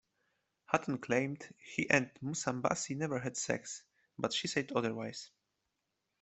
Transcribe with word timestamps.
Hutton 0.65 0.97
claimed 0.97 1.53
he 1.59 1.87
and 1.87 2.09
Musambasi 2.23 2.97
never 2.97 3.19
had 3.19 3.37
sex, 3.37 3.83
but 4.17 4.33
she 4.33 4.47
said 4.47 4.71
otherwise. 4.75 5.29